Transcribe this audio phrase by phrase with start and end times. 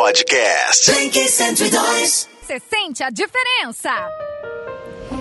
[0.00, 0.90] Podcast.
[0.92, 2.26] Blink 102.
[2.40, 3.90] Você sente a diferença?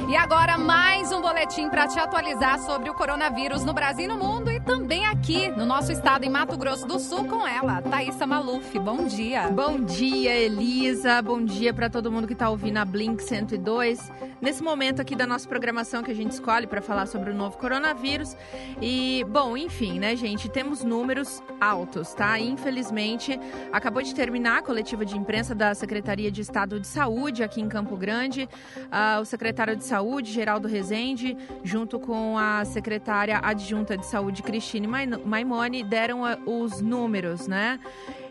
[0.10, 4.18] E agora mais um boletim para te atualizar sobre o coronavírus no Brasil e no
[4.18, 8.26] mundo e também aqui no nosso estado em Mato Grosso do Sul com ela, Thaisa
[8.26, 8.80] Maluf.
[8.80, 9.50] Bom dia.
[9.50, 11.22] Bom dia, Elisa.
[11.22, 14.12] Bom dia para todo mundo que está ouvindo a Blink 102.
[14.42, 17.60] Nesse momento aqui da nossa programação que a gente escolhe para falar sobre o novo
[17.60, 18.36] coronavírus.
[18.82, 22.40] E, bom, enfim, né, gente, temos números altos, tá?
[22.40, 23.40] Infelizmente,
[23.72, 27.70] acabou de terminar a coletiva de imprensa da Secretaria de Estado de Saúde aqui em
[27.70, 28.50] Campo Grande.
[28.86, 34.42] Uh, o secretário de Saúde Saúde, Geraldo Rezende, junto com a secretária adjunta de Saúde,
[34.42, 37.78] Cristine Maimone, deram os números, né?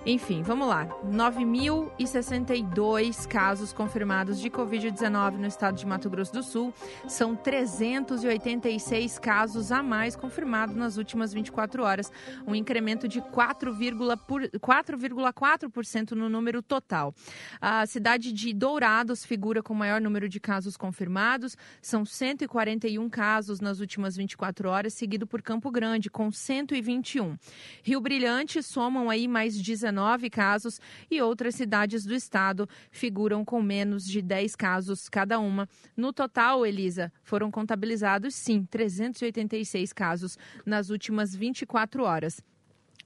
[0.06, 0.86] Enfim, vamos lá.
[1.04, 6.72] 9.062 casos confirmados de Covid-19 no estado de Mato Grosso do Sul.
[7.08, 12.12] São 386 casos a mais confirmados nas últimas 24 horas,
[12.46, 17.12] um incremento de 4,4% no número total.
[17.60, 21.56] A cidade de Dourados figura com o maior número de casos confirmados.
[21.82, 27.36] São 141 casos nas últimas 24 horas, seguido por Campo Grande, com 121.
[27.82, 33.62] Rio Brilhante somam aí mais 19 19 casos e outras cidades do estado figuram com
[33.62, 35.68] menos de 10 casos cada uma.
[35.96, 42.42] No total, Elisa, foram contabilizados, sim, 386 casos nas últimas 24 horas.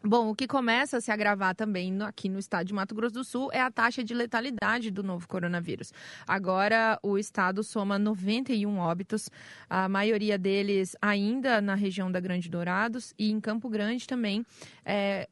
[0.05, 3.15] Bom, o que começa a se agravar também no, aqui no estado de Mato Grosso
[3.15, 5.93] do Sul é a taxa de letalidade do novo coronavírus.
[6.27, 9.31] Agora, o estado soma 91 óbitos,
[9.71, 14.45] a maioria deles ainda na região da Grande Dourados e em Campo Grande também.
[14.85, 15.29] É,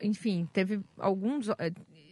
[0.00, 1.70] enfim, teve alguns é,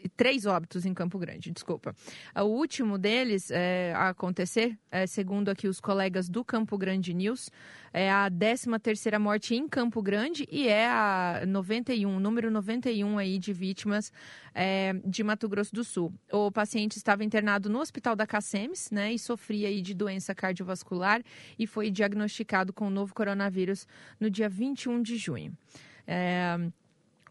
[0.09, 1.95] três óbitos em Campo Grande, desculpa.
[2.37, 7.51] O último deles é, a acontecer, é, segundo aqui os colegas do Campo Grande News,
[7.93, 13.39] é a 13 terceira morte em Campo Grande e é a 91, número 91 aí
[13.39, 14.13] de vítimas
[14.53, 16.13] é, de Mato Grosso do Sul.
[16.33, 21.23] O paciente estava internado no Hospital da Cacemes, né, e sofria aí de doença cardiovascular
[21.59, 23.87] e foi diagnosticado com o novo coronavírus
[24.19, 25.57] no dia 21 de junho.
[26.07, 26.57] É,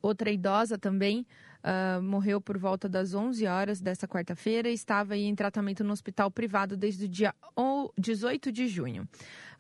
[0.01, 1.25] outra idosa também
[1.63, 6.29] uh, morreu por volta das 11 horas desta quarta-feira e estava em tratamento no hospital
[6.29, 7.34] privado desde o dia
[7.97, 9.03] 18 de junho.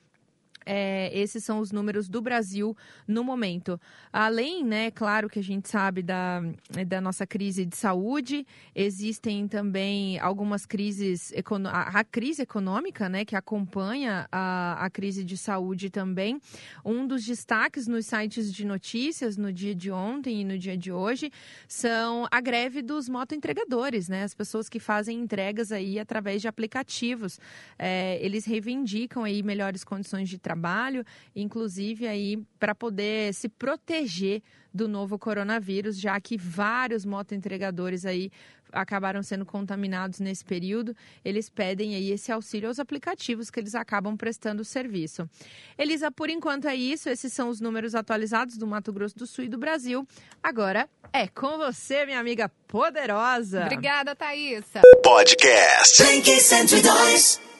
[0.66, 2.76] É, esses são os números do Brasil
[3.06, 3.80] no momento.
[4.12, 6.42] Além, né, claro que a gente sabe da,
[6.86, 11.32] da nossa crise de saúde, existem também algumas crises,
[11.70, 16.40] a, a crise econômica, né, que acompanha a, a crise de saúde também.
[16.84, 20.90] Um dos destaques nos sites de notícias no dia de ontem e no dia de
[20.90, 21.30] hoje
[21.68, 27.38] são a greve dos motoentregadores, né, as pessoas que fazem entregas aí através de aplicativos.
[27.78, 31.04] É, eles reivindicam aí melhores condições de trabalho trabalho,
[31.34, 34.40] inclusive aí para poder se proteger
[34.72, 38.30] do novo coronavírus, já que vários motoentregadores aí
[38.72, 44.16] acabaram sendo contaminados nesse período, eles pedem aí esse auxílio aos aplicativos que eles acabam
[44.16, 45.28] prestando serviço.
[45.78, 49.44] Elisa, por enquanto é isso, esses são os números atualizados do Mato Grosso do Sul
[49.44, 50.06] e do Brasil.
[50.42, 53.62] Agora é com você, minha amiga poderosa.
[53.62, 54.80] Obrigada, Thaisa.
[55.04, 56.02] Podcast.
[56.02, 57.53] Blink 102.